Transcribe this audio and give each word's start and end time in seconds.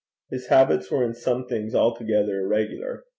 His 0.31 0.47
habits 0.47 0.89
were 0.89 1.03
in 1.05 1.13
some 1.13 1.45
things 1.45 1.75
altogether 1.75 2.39
irregular. 2.39 3.03